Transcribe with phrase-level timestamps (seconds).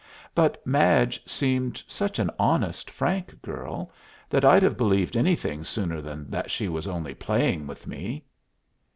[0.33, 3.91] But Madge seemed such an honest, frank girl
[4.31, 8.23] that I'd have believed anything sooner than that she was only playing with me.